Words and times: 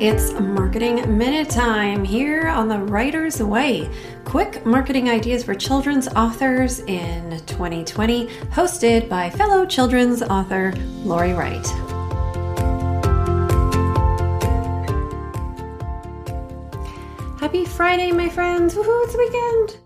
It's 0.00 0.32
Marketing 0.32 1.18
Minute 1.18 1.50
Time 1.50 2.06
here 2.06 2.48
on 2.48 2.68
the 2.68 2.78
Writer's 2.78 3.42
Way. 3.42 3.86
Quick 4.24 4.64
marketing 4.64 5.10
ideas 5.10 5.44
for 5.44 5.54
children's 5.54 6.08
authors 6.08 6.78
in 6.78 7.38
2020, 7.44 8.26
hosted 8.46 9.10
by 9.10 9.28
fellow 9.28 9.66
children's 9.66 10.22
author 10.22 10.72
Lori 11.04 11.34
Wright. 11.34 11.66
Happy 17.38 17.66
Friday, 17.66 18.10
my 18.10 18.30
friends! 18.30 18.74
Woohoo, 18.74 19.04
it's 19.04 19.18
weekend! 19.18 19.84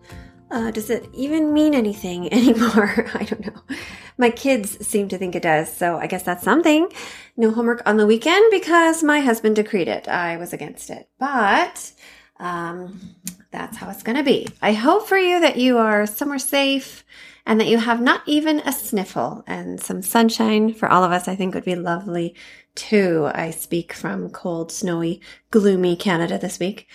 Uh, 0.48 0.70
does 0.70 0.90
it 0.90 1.08
even 1.12 1.52
mean 1.52 1.74
anything 1.74 2.32
anymore? 2.32 3.10
I 3.14 3.24
don't 3.24 3.44
know. 3.44 3.76
My 4.16 4.30
kids 4.30 4.86
seem 4.86 5.08
to 5.08 5.18
think 5.18 5.34
it 5.34 5.42
does, 5.42 5.72
so 5.72 5.96
I 5.98 6.06
guess 6.06 6.22
that's 6.22 6.44
something. 6.44 6.88
No 7.36 7.50
homework 7.50 7.82
on 7.84 7.96
the 7.96 8.06
weekend 8.06 8.44
because 8.50 9.02
my 9.02 9.20
husband 9.20 9.56
decreed 9.56 9.88
it. 9.88 10.06
I 10.06 10.36
was 10.36 10.52
against 10.52 10.90
it. 10.90 11.08
But 11.18 11.92
um, 12.38 13.16
that's 13.50 13.76
how 13.76 13.90
it's 13.90 14.02
going 14.04 14.16
to 14.16 14.22
be. 14.22 14.48
I 14.62 14.72
hope 14.72 15.08
for 15.08 15.18
you 15.18 15.40
that 15.40 15.56
you 15.56 15.78
are 15.78 16.06
somewhere 16.06 16.38
safe 16.38 17.04
and 17.46 17.60
that 17.60 17.68
you 17.68 17.78
have 17.78 18.00
not 18.00 18.22
even 18.26 18.60
a 18.60 18.72
sniffle 18.72 19.44
and 19.46 19.80
some 19.80 20.00
sunshine 20.00 20.72
for 20.72 20.88
all 20.88 21.04
of 21.04 21.12
us, 21.12 21.28
I 21.28 21.36
think 21.36 21.54
would 21.54 21.64
be 21.64 21.74
lovely 21.74 22.34
too. 22.74 23.30
I 23.34 23.50
speak 23.50 23.92
from 23.92 24.30
cold, 24.30 24.72
snowy, 24.72 25.20
gloomy 25.50 25.96
Canada 25.96 26.38
this 26.38 26.58
week. 26.58 26.88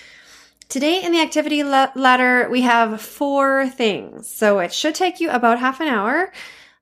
Today 0.68 1.04
in 1.04 1.12
the 1.12 1.22
activity 1.22 1.64
ladder, 1.64 2.48
we 2.50 2.62
have 2.62 3.02
four 3.02 3.68
things. 3.70 4.28
So 4.28 4.60
it 4.60 4.74
should 4.74 4.96
take 4.96 5.20
you 5.20 5.30
about 5.30 5.60
half 5.60 5.80
an 5.80 5.88
hour 5.88 6.32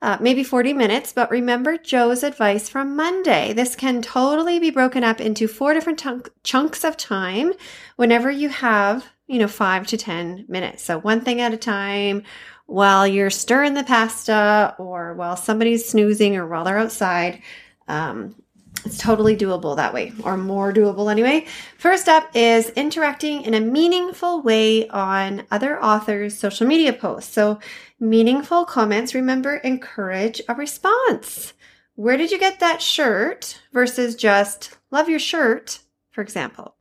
uh, 0.02 0.18
maybe 0.22 0.44
40 0.44 0.74
minutes, 0.74 1.12
but 1.12 1.32
remember 1.32 1.78
Joe's 1.78 2.24
advice 2.24 2.70
from 2.70 2.96
Monday. 2.96 3.54
This 3.54 3.76
can 3.76 4.02
totally 4.02 4.60
be 4.60 4.70
broken 4.70 5.04
up 5.04 5.20
into 5.20 5.48
four 5.48 5.74
different 5.74 6.04
chunks 6.44 6.84
of 6.84 6.98
time 6.98 7.54
whenever 7.96 8.30
you 8.30 8.50
have, 8.50 9.08
you 9.26 9.40
know, 9.40 9.48
five 9.48 9.88
to 9.88 9.98
10 9.98 10.46
minutes. 10.48 10.84
So 10.84 11.00
one 11.00 11.22
thing 11.22 11.42
at 11.42 11.54
a 11.54 11.58
time 11.58 12.24
while 12.68 13.08
you're 13.08 13.32
stirring 13.32 13.74
the 13.74 13.84
pasta 13.84 14.76
or 14.78 15.16
while 15.16 15.36
somebody's 15.36 15.90
snoozing 15.90 16.36
or 16.36 16.48
while 16.48 16.64
they're 16.64 16.78
outside. 16.78 17.42
Um, 17.88 18.36
it's 18.88 18.98
totally 18.98 19.36
doable 19.36 19.76
that 19.76 19.94
way, 19.94 20.14
or 20.24 20.38
more 20.38 20.72
doable 20.72 21.12
anyway. 21.12 21.46
First 21.78 22.08
up 22.08 22.30
is 22.34 22.70
interacting 22.70 23.42
in 23.44 23.54
a 23.54 23.60
meaningful 23.60 24.42
way 24.42 24.88
on 24.88 25.46
other 25.52 25.84
authors' 25.84 26.40
social 26.40 26.66
media 26.66 26.94
posts. 26.94 27.34
So, 27.34 27.60
meaningful 28.00 28.64
comments, 28.64 29.14
remember, 29.14 29.58
encourage 29.58 30.42
a 30.48 30.56
response. 30.56 31.54
Where 31.96 32.16
did 32.16 32.32
you 32.32 32.40
get 32.40 32.62
that 32.62 32.82
shirt 32.82 33.62
versus 33.74 34.16
just 34.16 34.78
love 34.90 35.10
your 35.10 35.20
shirt, 35.20 35.80
for 36.12 36.22
example? 36.22 36.76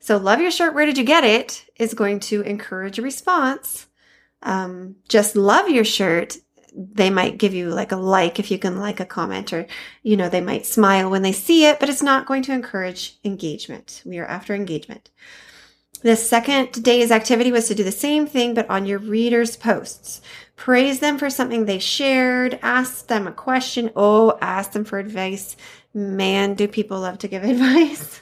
So, 0.00 0.18
love 0.18 0.40
your 0.40 0.50
shirt, 0.50 0.74
where 0.74 0.86
did 0.86 0.98
you 0.98 1.04
get 1.04 1.24
it 1.24 1.64
is 1.76 1.94
going 1.94 2.20
to 2.20 2.42
encourage 2.42 2.98
a 2.98 3.02
response. 3.02 3.86
Um, 4.42 4.96
just 5.08 5.34
love 5.34 5.70
your 5.70 5.84
shirt 5.84 6.36
they 6.74 7.10
might 7.10 7.38
give 7.38 7.54
you 7.54 7.70
like 7.70 7.92
a 7.92 7.96
like 7.96 8.38
if 8.38 8.50
you 8.50 8.58
can 8.58 8.78
like 8.78 9.00
a 9.00 9.04
comment 9.04 9.52
or, 9.52 9.66
you 10.02 10.16
know, 10.16 10.28
they 10.28 10.40
might 10.40 10.66
smile 10.66 11.10
when 11.10 11.22
they 11.22 11.32
see 11.32 11.66
it, 11.66 11.80
but 11.80 11.88
it's 11.88 12.02
not 12.02 12.26
going 12.26 12.42
to 12.42 12.52
encourage 12.52 13.18
engagement. 13.24 14.02
We 14.04 14.18
are 14.18 14.26
after 14.26 14.54
engagement. 14.54 15.10
The 16.02 16.16
second 16.16 16.84
day's 16.84 17.10
activity 17.10 17.50
was 17.50 17.66
to 17.68 17.74
do 17.74 17.82
the 17.82 17.90
same 17.90 18.26
thing, 18.26 18.54
but 18.54 18.70
on 18.70 18.86
your 18.86 19.00
readers' 19.00 19.56
posts. 19.56 20.20
Praise 20.54 21.00
them 21.00 21.18
for 21.18 21.28
something 21.28 21.64
they 21.64 21.80
shared, 21.80 22.58
ask 22.62 23.08
them 23.08 23.26
a 23.26 23.32
question. 23.32 23.90
Oh, 23.96 24.38
ask 24.40 24.72
them 24.72 24.84
for 24.84 24.98
advice. 24.98 25.56
Man, 25.94 26.54
do 26.54 26.68
people 26.68 27.00
love 27.00 27.18
to 27.18 27.28
give 27.28 27.42
advice. 27.44 28.20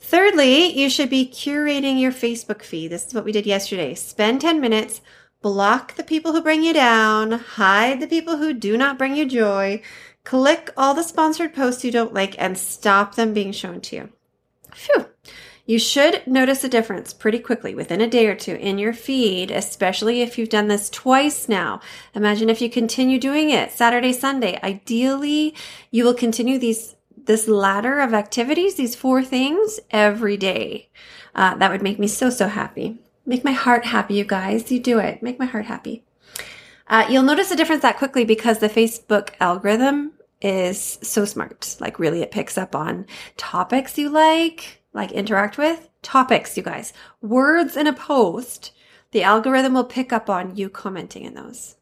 Thirdly, 0.00 0.78
you 0.78 0.90
should 0.90 1.08
be 1.08 1.26
curating 1.26 1.98
your 1.98 2.12
Facebook 2.12 2.62
feed. 2.62 2.88
This 2.88 3.06
is 3.06 3.14
what 3.14 3.24
we 3.24 3.32
did 3.32 3.46
yesterday. 3.46 3.94
Spend 3.94 4.42
10 4.42 4.60
minutes 4.60 5.00
block 5.42 5.96
the 5.96 6.02
people 6.02 6.32
who 6.32 6.40
bring 6.40 6.62
you 6.62 6.72
down, 6.72 7.32
hide 7.32 8.00
the 8.00 8.06
people 8.06 8.38
who 8.38 8.52
do 8.52 8.76
not 8.76 8.96
bring 8.96 9.16
you 9.16 9.26
joy, 9.26 9.82
click 10.24 10.70
all 10.76 10.94
the 10.94 11.02
sponsored 11.02 11.52
posts 11.52 11.84
you 11.84 11.90
don't 11.90 12.14
like, 12.14 12.34
and 12.38 12.56
stop 12.56 13.14
them 13.14 13.34
being 13.34 13.52
shown 13.52 13.80
to 13.82 13.96
you. 13.96 14.08
Phew. 14.72 15.06
You 15.64 15.78
should 15.78 16.26
notice 16.26 16.64
a 16.64 16.68
difference 16.68 17.14
pretty 17.14 17.38
quickly 17.38 17.74
within 17.74 18.00
a 18.00 18.08
day 18.08 18.26
or 18.26 18.34
two 18.34 18.54
in 18.56 18.78
your 18.78 18.92
feed, 18.92 19.52
especially 19.52 20.20
if 20.20 20.36
you've 20.36 20.48
done 20.48 20.66
this 20.66 20.90
twice 20.90 21.48
now. 21.48 21.80
Imagine 22.14 22.50
if 22.50 22.60
you 22.60 22.68
continue 22.68 23.18
doing 23.18 23.50
it 23.50 23.70
Saturday, 23.70 24.12
Sunday. 24.12 24.58
Ideally, 24.62 25.54
you 25.92 26.04
will 26.04 26.14
continue 26.14 26.58
these 26.58 26.96
this 27.24 27.46
ladder 27.46 28.00
of 28.00 28.12
activities, 28.12 28.74
these 28.74 28.96
four 28.96 29.22
things 29.22 29.78
every 29.92 30.36
day. 30.36 30.88
Uh, 31.34 31.54
that 31.54 31.70
would 31.70 31.82
make 31.82 31.98
me 31.98 32.08
so, 32.08 32.28
so 32.30 32.48
happy. 32.48 32.98
Make 33.24 33.44
my 33.44 33.52
heart 33.52 33.84
happy, 33.84 34.14
you 34.14 34.24
guys. 34.24 34.70
You 34.72 34.80
do 34.80 34.98
it. 34.98 35.22
Make 35.22 35.38
my 35.38 35.46
heart 35.46 35.66
happy. 35.66 36.04
Uh, 36.88 37.06
you'll 37.08 37.22
notice 37.22 37.50
a 37.50 37.56
difference 37.56 37.82
that 37.82 37.98
quickly 37.98 38.24
because 38.24 38.58
the 38.58 38.68
Facebook 38.68 39.30
algorithm 39.40 40.12
is 40.40 40.98
so 41.02 41.24
smart. 41.24 41.76
Like, 41.80 41.98
really, 41.98 42.20
it 42.20 42.32
picks 42.32 42.58
up 42.58 42.74
on 42.74 43.06
topics 43.36 43.96
you 43.96 44.10
like, 44.10 44.82
like 44.92 45.12
interact 45.12 45.56
with. 45.56 45.88
Topics, 46.02 46.56
you 46.56 46.62
guys. 46.62 46.92
Words 47.20 47.76
in 47.76 47.86
a 47.86 47.92
post, 47.92 48.72
the 49.12 49.22
algorithm 49.22 49.74
will 49.74 49.84
pick 49.84 50.12
up 50.12 50.28
on 50.28 50.56
you 50.56 50.68
commenting 50.68 51.22
in 51.22 51.34
those. 51.34 51.76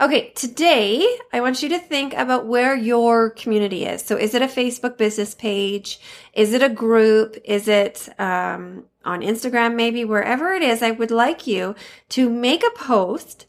Okay, 0.00 0.30
today 0.30 1.06
I 1.32 1.40
want 1.40 1.62
you 1.62 1.68
to 1.68 1.78
think 1.78 2.14
about 2.14 2.46
where 2.46 2.74
your 2.74 3.30
community 3.30 3.84
is. 3.84 4.04
So, 4.04 4.16
is 4.16 4.34
it 4.34 4.42
a 4.42 4.46
Facebook 4.46 4.98
business 4.98 5.36
page? 5.36 6.00
Is 6.32 6.52
it 6.52 6.62
a 6.62 6.68
group? 6.68 7.36
Is 7.44 7.68
it 7.68 8.08
um, 8.18 8.86
on 9.04 9.20
Instagram, 9.20 9.76
maybe 9.76 10.04
wherever 10.04 10.52
it 10.52 10.62
is? 10.62 10.82
I 10.82 10.90
would 10.90 11.12
like 11.12 11.46
you 11.46 11.76
to 12.08 12.28
make 12.28 12.64
a 12.64 12.76
post 12.76 13.46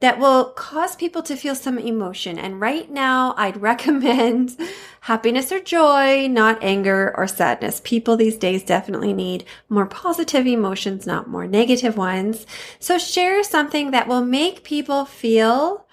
that 0.00 0.18
will 0.18 0.46
cause 0.46 0.96
people 0.96 1.22
to 1.22 1.36
feel 1.36 1.54
some 1.54 1.78
emotion. 1.78 2.38
And 2.38 2.60
right 2.60 2.90
now, 2.90 3.34
I'd 3.36 3.60
recommend 3.60 4.56
happiness 5.02 5.52
or 5.52 5.60
joy, 5.60 6.26
not 6.26 6.62
anger 6.62 7.14
or 7.16 7.26
sadness. 7.26 7.80
People 7.84 8.16
these 8.16 8.36
days 8.36 8.62
definitely 8.62 9.12
need 9.12 9.44
more 9.68 9.86
positive 9.86 10.46
emotions, 10.46 11.06
not 11.06 11.28
more 11.28 11.46
negative 11.46 11.96
ones. 11.96 12.46
So 12.78 12.98
share 12.98 13.42
something 13.44 13.90
that 13.90 14.08
will 14.08 14.24
make 14.24 14.64
people 14.64 15.04
feel 15.04 15.86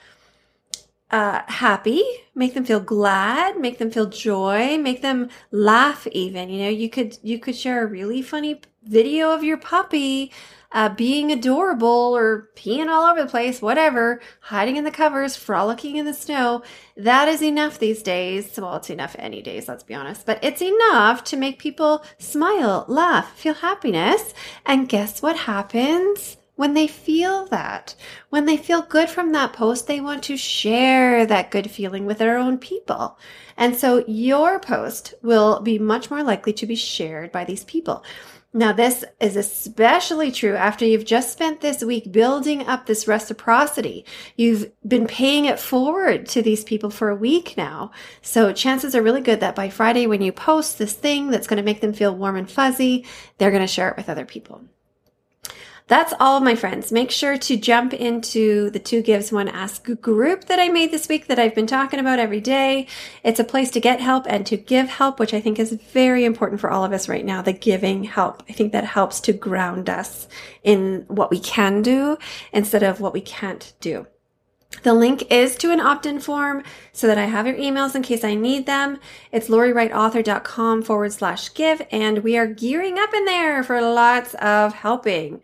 uh, 1.09 1.41
happy, 1.47 2.03
make 2.35 2.53
them 2.53 2.65
feel 2.65 2.81
glad, 2.81 3.57
make 3.57 3.77
them 3.77 3.89
feel 3.89 4.07
joy, 4.07 4.77
make 4.77 5.01
them 5.01 5.29
laugh 5.51 6.05
even. 6.07 6.49
You 6.49 6.63
know, 6.63 6.69
you 6.69 6.89
could, 6.89 7.17
you 7.23 7.39
could 7.39 7.55
share 7.55 7.83
a 7.83 7.87
really 7.87 8.21
funny 8.21 8.61
video 8.87 9.31
of 9.31 9.43
your 9.43 9.57
puppy 9.57 10.31
uh, 10.71 10.89
being 10.89 11.31
adorable 11.31 12.15
or 12.15 12.49
peeing 12.55 12.87
all 12.87 13.05
over 13.05 13.23
the 13.23 13.29
place, 13.29 13.61
whatever, 13.61 14.21
hiding 14.41 14.75
in 14.77 14.83
the 14.83 14.91
covers, 14.91 15.35
frolicking 15.35 15.95
in 15.95 16.05
the 16.05 16.13
snow. 16.13 16.61
That 16.95 17.27
is 17.27 17.41
enough 17.41 17.79
these 17.79 18.03
days. 18.03 18.57
Well, 18.57 18.75
it's 18.75 18.89
enough 18.89 19.15
any 19.17 19.41
days, 19.41 19.67
let's 19.67 19.83
be 19.83 19.93
honest, 19.93 20.25
but 20.25 20.43
it's 20.43 20.61
enough 20.61 21.23
to 21.25 21.37
make 21.37 21.59
people 21.59 22.03
smile, 22.17 22.85
laugh, 22.87 23.37
feel 23.37 23.55
happiness. 23.55 24.33
And 24.65 24.89
guess 24.89 25.21
what 25.21 25.37
happens? 25.37 26.36
When 26.57 26.73
they 26.73 26.87
feel 26.87 27.45
that, 27.45 27.95
when 28.29 28.45
they 28.45 28.57
feel 28.57 28.81
good 28.81 29.09
from 29.09 29.31
that 29.31 29.53
post, 29.53 29.87
they 29.87 30.01
want 30.01 30.23
to 30.23 30.35
share 30.35 31.25
that 31.25 31.51
good 31.51 31.71
feeling 31.71 32.05
with 32.05 32.17
their 32.17 32.37
own 32.37 32.57
people. 32.57 33.17
And 33.55 33.75
so 33.75 34.03
your 34.07 34.59
post 34.59 35.13
will 35.21 35.61
be 35.61 35.79
much 35.79 36.11
more 36.11 36.23
likely 36.23 36.53
to 36.53 36.65
be 36.65 36.75
shared 36.75 37.31
by 37.31 37.45
these 37.45 37.63
people. 37.63 38.03
Now, 38.53 38.71
this 38.71 39.05
is 39.19 39.35
especially 39.35 40.31
true 40.31 40.55
after 40.55 40.83
you've 40.83 41.05
just 41.05 41.31
spent 41.31 41.61
this 41.61 41.83
week 41.83 42.11
building 42.11 42.65
up 42.65 42.85
this 42.85 43.07
reciprocity. 43.07 44.03
You've 44.35 44.71
been 44.87 45.05
paying 45.05 45.45
it 45.45 45.59
forward 45.59 46.25
to 46.29 46.41
these 46.41 46.63
people 46.63 46.89
for 46.89 47.09
a 47.09 47.15
week 47.15 47.55
now. 47.55 47.91
So 48.21 48.51
chances 48.53 48.95
are 48.95 49.03
really 49.03 49.21
good 49.21 49.41
that 49.41 49.53
by 49.53 49.69
Friday, 49.69 50.07
when 50.07 50.21
you 50.21 50.31
post 50.31 50.79
this 50.79 50.93
thing 50.93 51.29
that's 51.29 51.45
going 51.45 51.57
to 51.57 51.63
make 51.63 51.81
them 51.81 51.93
feel 51.93 52.15
warm 52.15 52.35
and 52.35 52.49
fuzzy, 52.49 53.05
they're 53.37 53.51
going 53.51 53.61
to 53.61 53.67
share 53.67 53.89
it 53.89 53.97
with 53.97 54.09
other 54.09 54.25
people. 54.25 54.63
That's 55.87 56.13
all, 56.19 56.41
my 56.41 56.55
friends. 56.55 56.91
Make 56.91 57.11
sure 57.11 57.37
to 57.37 57.55
jump 57.55 57.93
into 57.93 58.69
the 58.71 58.79
Two 58.79 59.01
Gives 59.01 59.31
One 59.31 59.47
Ask 59.47 59.89
group 60.01 60.45
that 60.45 60.59
I 60.59 60.67
made 60.67 60.91
this 60.91 61.07
week 61.07 61.27
that 61.27 61.39
I've 61.39 61.55
been 61.55 61.65
talking 61.65 62.01
about 62.01 62.19
every 62.19 62.41
day. 62.41 62.87
It's 63.23 63.39
a 63.39 63.45
place 63.45 63.71
to 63.71 63.79
get 63.79 64.01
help 64.01 64.25
and 64.27 64.45
to 64.47 64.57
give 64.57 64.89
help, 64.89 65.17
which 65.17 65.33
I 65.33 65.39
think 65.39 65.59
is 65.59 65.71
very 65.71 66.25
important 66.25 66.59
for 66.59 66.69
all 66.69 66.83
of 66.83 66.91
us 66.91 67.07
right 67.07 67.23
now. 67.23 67.41
The 67.41 67.53
giving 67.53 68.03
help. 68.03 68.43
I 68.49 68.51
think 68.51 68.73
that 68.73 68.83
helps 68.83 69.21
to 69.21 69.33
ground 69.33 69.89
us 69.89 70.27
in 70.61 71.05
what 71.07 71.31
we 71.31 71.39
can 71.39 71.81
do 71.83 72.17
instead 72.51 72.83
of 72.83 72.99
what 72.99 73.13
we 73.13 73.21
can't 73.21 73.71
do. 73.79 74.07
The 74.83 74.93
link 74.93 75.31
is 75.31 75.55
to 75.57 75.71
an 75.71 75.79
opt-in 75.79 76.19
form 76.19 76.63
so 76.91 77.07
that 77.07 77.17
I 77.17 77.25
have 77.25 77.47
your 77.47 77.55
emails 77.55 77.95
in 77.95 78.01
case 78.01 78.25
I 78.25 78.35
need 78.35 78.65
them. 78.65 78.99
It's 79.31 79.47
loriwrightauthor.com 79.47 80.83
forward 80.83 81.13
slash 81.13 81.53
give, 81.53 81.81
and 81.93 82.25
we 82.25 82.37
are 82.37 82.45
gearing 82.45 82.99
up 82.99 83.13
in 83.13 83.23
there 83.23 83.63
for 83.63 83.81
lots 83.81 84.33
of 84.35 84.73
helping 84.73 85.41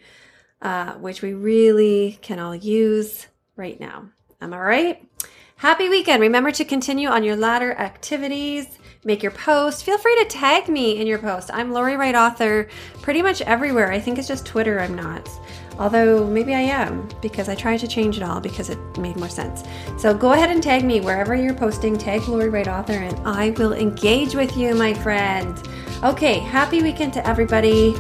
uh, 0.64 0.94
which 0.94 1.22
we 1.22 1.34
really 1.34 2.18
can 2.22 2.40
all 2.40 2.56
use 2.56 3.28
right 3.56 3.80
now. 3.80 4.10
Am 4.42 4.54
I 4.54 4.60
right? 4.60 5.10
Happy 5.58 5.88
weekend. 5.88 6.22
Remember 6.22 6.52
to 6.52 6.66
continue 6.66 7.08
on 7.08 7.24
your 7.24 7.36
ladder 7.36 7.74
activities. 7.74 8.80
make 9.06 9.22
your 9.22 9.34
post. 9.34 9.84
Feel 9.84 9.98
free 9.98 10.16
to 10.24 10.26
tag 10.26 10.70
me 10.70 11.00
in 11.00 11.08
your 11.08 11.20
post. 11.20 11.50
I'm 11.54 11.74
Lori 11.74 11.98
Wright 11.98 12.16
Author 12.16 12.70
pretty 13.02 13.22
much 13.22 13.42
everywhere. 13.42 13.92
I 13.92 14.00
think 14.00 14.18
it's 14.18 14.28
just 14.28 14.46
Twitter 14.46 14.80
I'm 14.80 14.96
not. 14.96 15.30
Although 15.78 16.26
maybe 16.26 16.54
I 16.54 16.62
am 16.62 17.10
because 17.22 17.50
I 17.50 17.56
tried 17.56 17.80
to 17.80 17.88
change 17.88 18.16
it 18.16 18.24
all 18.24 18.40
because 18.40 18.70
it 18.70 18.78
made 18.98 19.18
more 19.18 19.30
sense. 19.30 19.64
So 19.98 20.14
go 20.14 20.32
ahead 20.32 20.52
and 20.52 20.64
tag 20.64 20.86
me 20.86 21.02
wherever 21.02 21.36
you're 21.36 21.54
posting. 21.54 21.98
Tag 21.98 22.28
Lori 22.30 22.50
Wright 22.50 22.68
Author 22.68 22.94
and 22.94 23.18
I 23.28 23.50
will 23.52 23.74
engage 23.74 24.36
with 24.36 24.56
you, 24.56 24.76
my 24.76 24.94
friend. 24.94 25.58
Okay, 26.04 26.40
happy 26.40 26.82
weekend 26.82 27.12
to 27.14 27.28
everybody. 27.28 27.94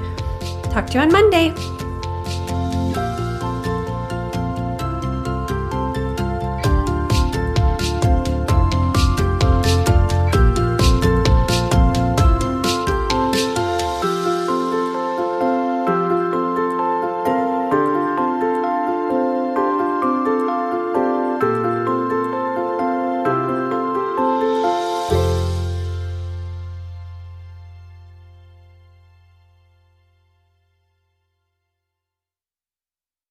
Talk 0.71 0.87
to 0.87 0.93
you 0.93 0.99
on 1.01 1.11
Monday. 1.11 1.53